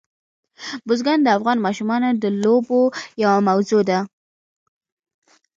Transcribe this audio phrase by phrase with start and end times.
[0.87, 2.81] بزګان د افغان ماشومانو د لوبو
[3.23, 3.99] یوه موضوع ده.